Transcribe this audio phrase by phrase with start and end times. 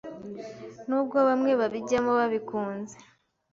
[0.87, 2.95] Nubwo bamwe babijyamo babikunze